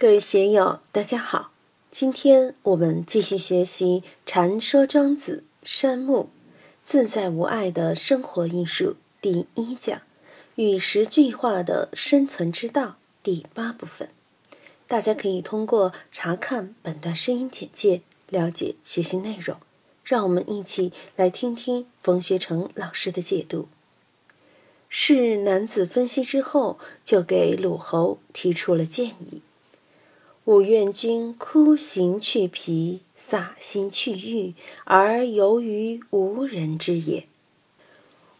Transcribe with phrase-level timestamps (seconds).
[0.00, 1.50] 各位学友，大家好！
[1.90, 6.28] 今天我们继续学习《禅说庄子》山木
[6.84, 10.00] 自在无碍的生活艺术第一讲
[10.54, 14.10] “与时俱化的生存之道”第八部分。
[14.86, 19.56] 大家可以通过查看本段声音简介了解学习内容。
[20.04, 23.66] 让我们一起来听听冯学成老师的解读。
[24.88, 29.42] 是男子分析之后，就给鲁侯提出了建议。
[30.48, 37.26] 吾愿君枯行去皮，洒心去欲，而游于无人之也。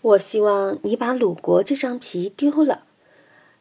[0.00, 2.86] 我希望你把鲁国这张皮丢了，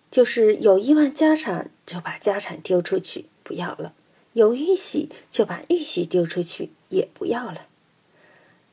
[0.10, 3.92] 就是有亿万家产，就把家产丢出去，不要了；
[4.32, 7.68] 有玉玺，就把玉玺丢出去，也不要了。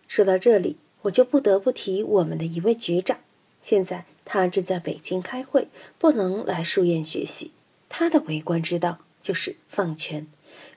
[0.07, 3.19] 说到这里，我就不得不提我们的一位局长，
[3.61, 5.67] 现在他正在北京开会，
[5.99, 7.51] 不能来书院学习。
[7.89, 8.99] 他的为官之道。
[9.25, 10.27] 就是放权。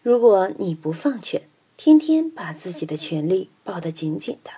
[0.02, 1.42] 如果你不放权，
[1.76, 4.52] 天天把自己的权利抱得紧紧的，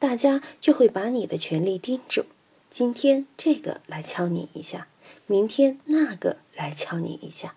[0.00, 2.24] 大家就会把你的权利盯住。
[2.68, 4.88] 今天这个来敲你一下，
[5.28, 7.54] 明天那个来敲你一下。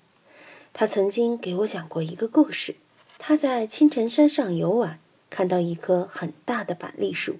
[0.72, 2.76] 他曾经给我讲过一个故事：
[3.18, 5.00] 他在青城山上游玩，
[5.32, 7.38] 看到一棵很大的板栗树，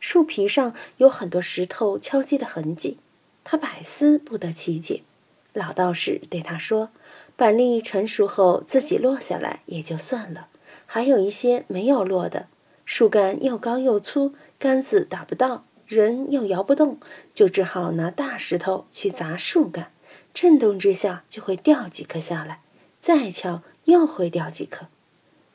[0.00, 2.98] 树皮上有很多石头敲击的痕迹，
[3.44, 5.04] 他百思不得其解。
[5.52, 6.90] 老道士对他说。
[7.36, 10.48] 板栗成熟后自己落下来也就算了，
[10.86, 12.46] 还有一些没有落的，
[12.84, 16.98] 树干又高又粗，杆子打不到，人又摇不动，
[17.34, 19.90] 就只好拿大石头去砸树干，
[20.32, 22.60] 震动之下就会掉几颗下来，
[23.00, 24.86] 再敲又会掉几颗。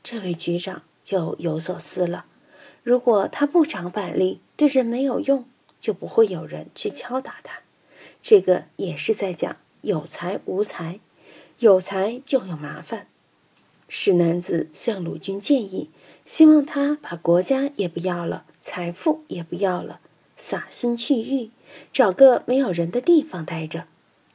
[0.04, 2.26] 这位局长就有所思了：
[2.84, 5.46] 如果他不长板栗，对人没有用，
[5.80, 7.60] 就不会有人去敲打他。
[8.22, 11.00] 这个也是在讲有才无才。
[11.60, 13.08] 有才就有麻烦，
[13.88, 15.90] 史男子向鲁军建议，
[16.24, 20.00] 希望他把国家也不要了，财富也不要了，
[20.36, 21.50] 洒心去欲，
[21.92, 23.88] 找个没有人的地方待着。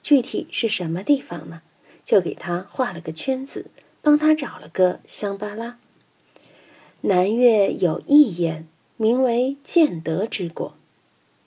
[0.02, 1.62] 具体是什么地方呢？
[2.04, 3.66] 就给他画了个圈子，
[4.00, 5.78] 帮他找了个香巴拉。
[7.02, 8.66] 南越有一言，
[8.96, 10.74] 名为建德之国。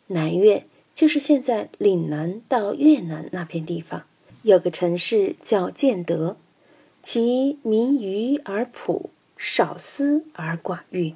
[0.08, 4.06] 南越就是现在岭南到越南那片地方。
[4.46, 6.38] 有个城市叫建德，
[7.02, 11.16] 其民愚而朴，少思而寡欲。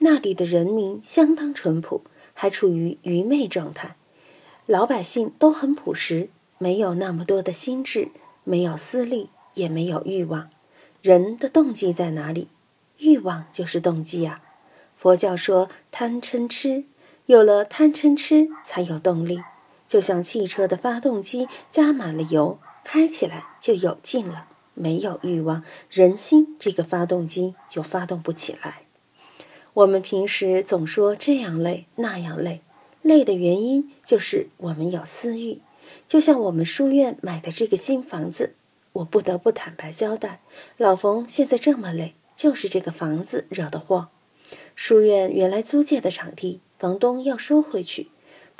[0.00, 2.02] 那里的人民相当淳朴，
[2.34, 3.96] 还处于愚昧状态。
[4.66, 6.28] 老百姓都很朴实，
[6.58, 8.10] 没有那么多的心智，
[8.44, 10.50] 没有私利，也没有欲望。
[11.00, 12.48] 人的动机在哪里？
[12.98, 14.42] 欲望就是动机啊。
[14.94, 16.84] 佛教说贪嗔痴，
[17.24, 19.40] 有了贪嗔痴，才有动力。
[19.90, 24.46] 就像汽车的发动机加满了油，开起来就有劲了。
[24.74, 28.82] 没有欲望，人心这个发动机就发动不起来。
[29.74, 32.62] 我们平时总说这样累那样累，
[33.02, 35.60] 累的原因就是我们有私欲。
[36.06, 38.54] 就像我们书院买的这个新房子，
[38.92, 40.40] 我不得不坦白交代，
[40.76, 44.10] 老冯现在这么累，就是这个房子惹的祸。
[44.76, 48.08] 书院原来租借的场地，房东要收回去。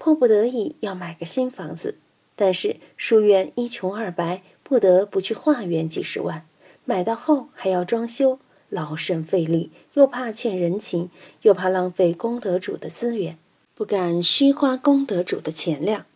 [0.01, 1.99] 迫不得已要买个新房子，
[2.35, 6.47] 但是书院一穷二白，不得不去化缘几十万。
[6.87, 8.39] 买到后还要装修，
[8.71, 11.11] 劳神费力，又怕欠人情，
[11.43, 13.37] 又怕浪费功德主的资源，
[13.75, 16.07] 不敢虚花功德主的钱粮，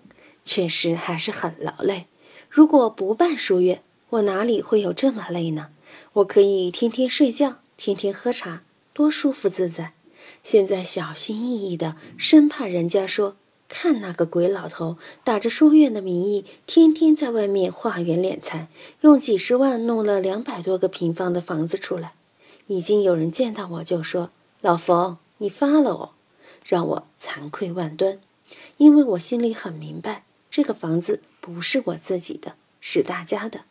[0.43, 2.07] 确实还是很劳累。
[2.49, 5.69] 如果不办书院，我哪里会有这么累呢？
[6.15, 8.63] 我可以天天睡觉，天天喝茶，
[8.95, 9.93] 多舒服自在。
[10.43, 13.37] 现在小心翼翼的，生怕人家说。
[13.77, 18.69] 看那个鬼老头，打着书院的名义，天天在外面化缘敛财，
[19.01, 22.13] 用几十万弄了两百多个平方的房子出来。
[22.69, 24.31] 已经有人见到我就说
[24.63, 26.11] ：“老冯，你发了哦！”
[26.65, 28.21] 让我惭愧万端，
[28.77, 33.63] 因为我心里很明白，这个房子不是我自己的，是大家的。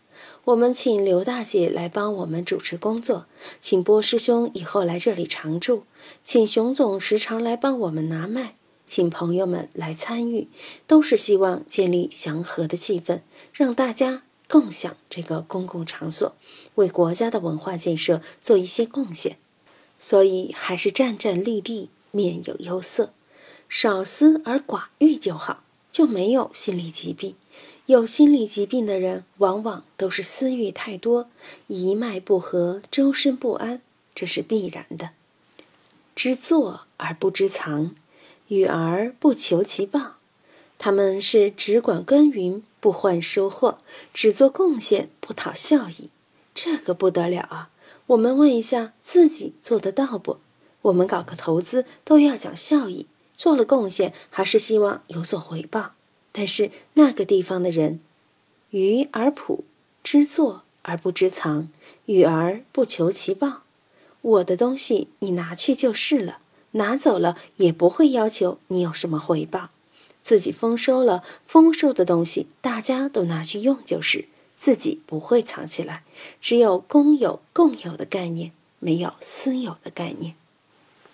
[0.43, 3.25] 我们请刘大姐来帮我们主持工作，
[3.61, 5.85] 请波师兄以后来这里常住，
[6.25, 8.55] 请熊总时常来帮我们拿麦。
[8.85, 10.47] 请朋友们来参与，
[10.85, 13.21] 都是希望建立祥和的气氛，
[13.53, 16.35] 让大家共享这个公共场所，
[16.75, 19.37] 为国家的文化建设做一些贡献。
[19.97, 23.13] 所以还是战战栗栗，面有忧色，
[23.69, 27.35] 少思而寡欲就好，就没有心理疾病。
[27.85, 31.29] 有心理疾病的人，往往都是私欲太多，
[31.67, 33.81] 一脉不和，周身不安，
[34.13, 35.11] 这是必然的。
[36.15, 37.95] 知坐而不知藏。
[38.53, 40.17] 与而不求其报，
[40.77, 43.79] 他们是只管耕耘不换收获，
[44.13, 46.11] 只做贡献不讨效益，
[46.53, 47.69] 这个不得了啊！
[48.05, 50.37] 我们问一下自己做得到不？
[50.83, 55.93] 我们搞个投资都要讲效益，做了贡献还是希望有所回报。
[56.31, 58.01] 但是那个地方的人，
[58.69, 59.63] 愚而朴，
[60.03, 61.69] 知作而不知藏，
[62.05, 63.63] 与而不求其报。
[64.21, 66.37] 我的东西你拿去就是了，
[66.73, 69.71] 拿走了也不会要求你有什么回报。
[70.21, 74.25] 自己丰收了，丰收的东西大家都拿去用就是，
[74.55, 76.03] 自己不会藏起来。
[76.39, 80.35] 只有公有、共有的概念，没有私有的概念。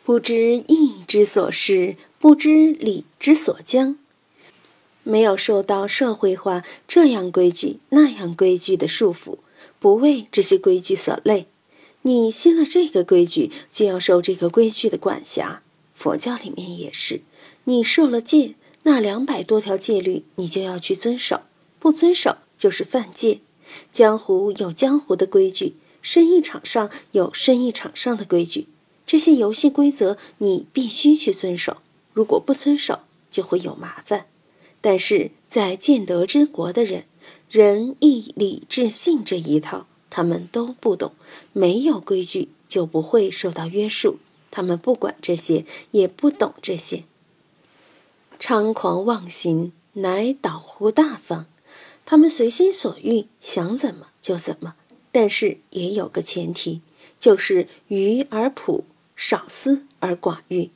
[0.03, 3.97] 不知义之所是，不知礼之所将。
[5.03, 9.37] 没有受到社会化这样规矩那样规矩的束缚，
[9.79, 11.47] 不为这些规矩所累。
[12.03, 15.61] 你信了这个规矩，就要受这个规矩的管辖。
[15.93, 17.21] 佛教里面也是，
[17.65, 21.41] 你受了戒，那两百多条戒律你就要去遵守，
[21.77, 23.41] 不遵守就是犯戒。
[23.91, 28.67] 江湖有江湖的规矩，生意场上有生意场上的规矩，
[29.05, 31.77] 这些游戏规则你必须去遵守。
[32.13, 34.27] 如果不遵守，就会有麻烦。
[34.79, 37.03] 但是在建德之国的人，
[37.51, 41.13] 仁义礼智信这一套，他们都不懂。
[41.53, 44.17] 没有规矩就不会受到约束，
[44.51, 47.03] 他们不管这些，也不懂这些。
[48.39, 51.45] 猖狂妄行，乃导乎大方。
[52.05, 54.75] 他们随心所欲，想怎么就怎么。
[55.11, 56.81] 但是也有个前提，
[57.19, 58.85] 就是愚而朴，
[59.15, 60.69] 少思而寡欲。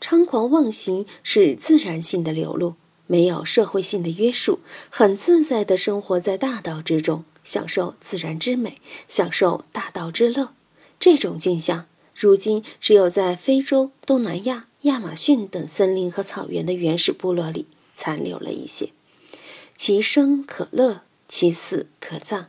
[0.00, 2.74] 猖狂妄行是自然性的流露。
[3.08, 10.54] 没有社会性的约束，很自在地生活在大道之中，享受自然之美，享受大道之乐。
[10.98, 18.90] 这种景象，如今只有在非洲、东南亚、亚马逊等森林和草原的原始部落里残留了一些。
[19.76, 22.48] 其生可乐，其死可葬。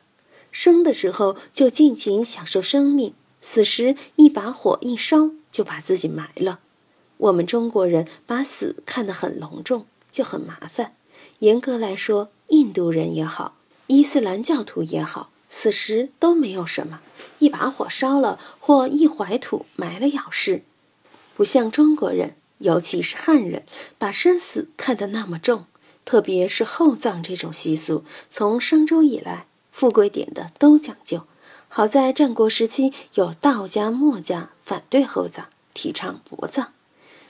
[0.51, 6.59] 生的时候就尽情享受生命，死时一把火一烧就把自己埋了。
[7.17, 9.85] 我们中国人把死看得很隆重。
[10.13, 10.95] 就很麻烦。
[11.39, 13.57] 严格来说，印度人也好，
[13.93, 17.01] 伊斯兰教徒也好，死时都没有什么，
[17.37, 20.63] 一把火烧了或一怀土埋了了事。
[21.35, 23.63] 不像中国人，尤其是汉人，
[23.99, 25.67] 把生死看得那么重。
[26.05, 31.27] 特别是厚葬这种习俗，从商周以来，富贵点的都讲究。
[31.67, 35.45] 好在战国时期有道家、墨家反对厚葬，
[35.75, 36.73] 提倡薄葬。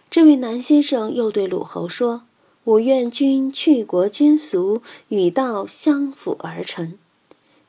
[0.10, 2.24] 这位南先生又对鲁侯说。
[2.66, 6.98] 我愿君去国捐俗，与道相辅而成。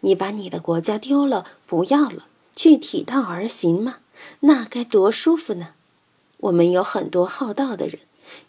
[0.01, 3.97] 你把你的国家丢了，不要了，去体道而行嘛，
[4.41, 5.71] 那该多舒服呢！
[6.39, 7.99] 我们有很多好道的人，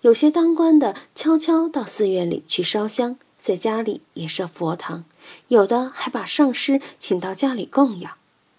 [0.02, 5.06] 有些当官的悄悄到寺院里去烧香，在家里也设佛堂，
[5.48, 8.12] 有的还把上师请到家里供养。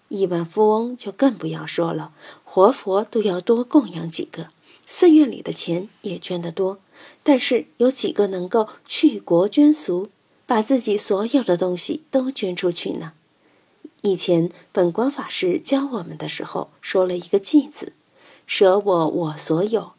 [0.09, 2.11] 亿万富翁就更不要说了，
[2.43, 4.47] 活佛都要多供养几个，
[4.85, 6.79] 寺院里的钱也捐得多。
[7.23, 10.09] 但是有几个能够去国捐俗，
[10.45, 13.13] 把自己所有的东西都捐出去呢？
[14.01, 17.93] 以前本官法师教我们的时候说了一个“偈”字，
[18.45, 19.93] 舍我我所有，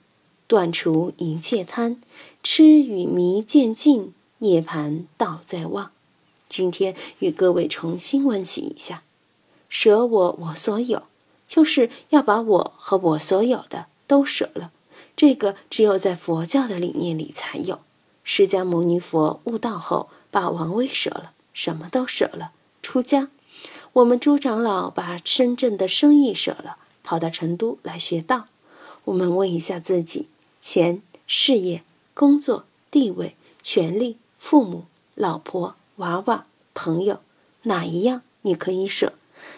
[0.46, 1.96] 断除一切贪，
[2.42, 5.90] 痴与迷渐尽，涅盘道在望。
[6.48, 9.02] 今天与各位重新温习一下，
[9.68, 11.02] 舍我我所有，
[11.46, 14.72] 就是要把我和我所有的都舍了。
[15.18, 17.80] 这个只有在佛教的理念里才有。
[18.22, 23.28] 释迦牟尼佛悟道后，把王位舍了，什么都舍了，出家。
[23.94, 28.46] 我们朱长老把深圳的生意舍了，跑到成都来学道。
[29.06, 30.28] 我们问一下自己：
[30.60, 31.82] 钱、事业、
[32.14, 34.84] 工作、地位、权利、父母、
[35.16, 37.18] 老婆、娃娃、朋友，
[37.62, 39.14] 哪一样你可以舍？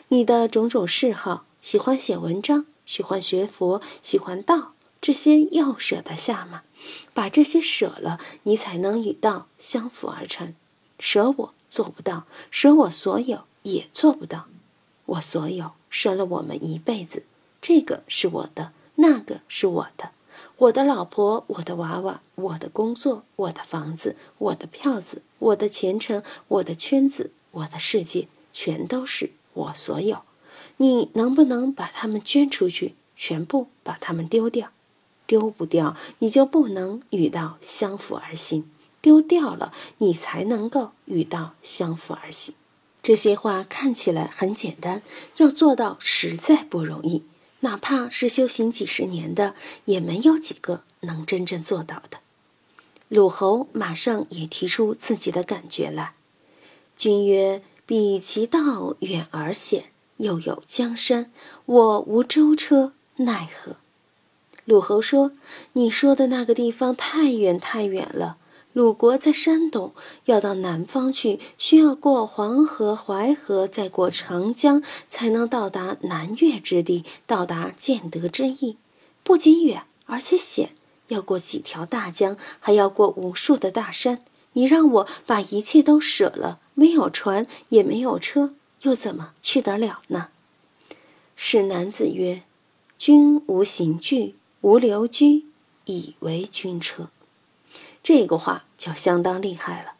[0.08, 4.69] 你的种种嗜好，喜欢写文章，喜欢学佛，喜欢道。
[5.00, 6.62] 这些要舍得下吗？
[7.14, 10.54] 把这些舍了，你才能与道相辅而成。
[10.98, 14.46] 舍我做不到，舍我所有也做不到。
[15.06, 17.24] 我所有舍了我们一辈子，
[17.60, 20.12] 这个是我的，那个是我的，
[20.58, 30.22] 我的老婆，我的娃娃，我的工作，我的房子，我的票子，我的前程，我的圈子，我的世界，全都是我所有。
[30.76, 32.94] 你能不能把它们捐出去？
[33.16, 34.70] 全部把它们丢掉？
[35.30, 38.64] 丢不掉，你就不能与道相辅而行；
[39.00, 42.56] 丢掉了，你才能够与道相辅而行。
[43.00, 45.02] 这些话看起来很简单，
[45.36, 47.22] 要做到实在不容易。
[47.60, 52.18] 哪怕是修行几十年的，也没有几个能真正做到的。
[53.06, 56.14] 鲁侯马上也提出自己的感觉来。
[56.96, 61.30] 君曰：“彼其道远而险，又有江山，
[61.66, 63.76] 我无舟车，奈何？”
[64.70, 65.32] 鲁侯说
[65.74, 68.36] ：“你说的那个地方太远太远了。
[68.72, 69.92] 鲁国在山东，
[70.26, 78.76] 要到南方去，需要过黄河、淮河，再过长江，才能到达南越之地，到达建德之邑。
[79.24, 80.76] 不仅远，而且险，
[81.08, 84.20] 要过几条大江，还要过无数的大山。
[84.52, 90.28] 你让我把一切都舍了，没有船，也没有车，又怎么去得了呢？”
[91.34, 92.44] 是男子曰
[92.96, 95.46] ：“君无行具。”无留居，
[95.86, 97.08] 以为君车。
[98.02, 99.94] 这个话就相当厉害了。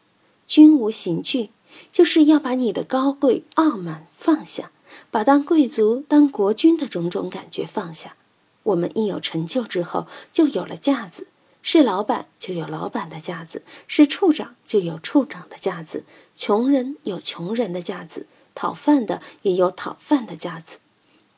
[0.45, 1.49] 君无刑具，
[1.91, 4.71] 就是要把你的高贵傲慢放下，
[5.09, 8.15] 把当贵族、当国君的种种感觉放下。
[8.63, 11.23] 我们一有成就之后，就有了架子；
[11.63, 16.03] 是老板就有老板的架子，是处长就有处长的架子。
[16.35, 20.77] 穷人有穷人的架子，讨饭的也有讨饭的架子。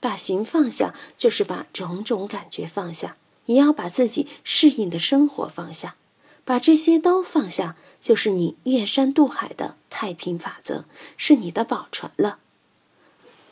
[0.04, 5.96] 把形放下，就是把种种感觉放下，也要把自己适应的生活放下。
[6.44, 10.84] 把这些都放下，就是你越山渡海的太平法则，
[11.16, 12.40] 是你的宝船了。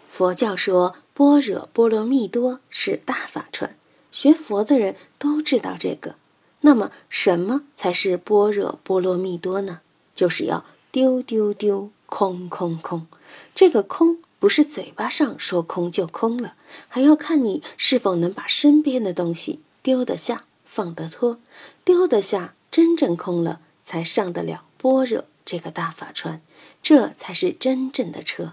[0.10, 3.78] 佛教说般若波罗蜜多是大法船，
[4.12, 6.16] 学佛的人都知道这个。
[6.64, 9.80] 那么，什么才是般若波罗蜜多呢？
[10.14, 13.08] 就是要丢丢丢，空空空。
[13.56, 14.20] 这个空。
[14.42, 16.56] 不是嘴巴上说空就空了，
[16.88, 21.40] 还要看你是否能把身边的东西丢得下、放得脱。
[21.86, 26.42] 丢得下，真正空了，才上得了般若这个大法船，
[26.82, 28.46] 这才是真正的车。《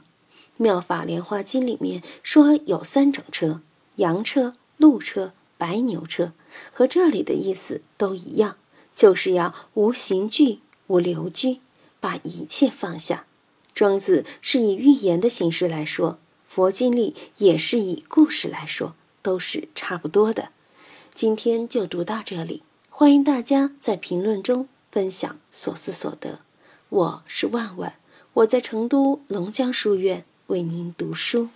[0.59, 3.63] 妙法莲花经》里面说有三种车：
[3.97, 6.33] 羊车、鹿车、白牛车，
[6.71, 8.59] 和这里的意思都一样，
[8.95, 11.61] 就是要无形具、无留居，
[11.99, 13.25] 把一切放下。
[13.79, 20.49] 庄子是以寓言的形式来说，佛经里也是以故事来说，都是差不多的。
[21.15, 26.41] 今天就读到这里，欢迎大家在评论中分享所思所得。
[26.89, 27.95] 我是万万，
[28.33, 31.51] 我在成都龙江书院为您读书。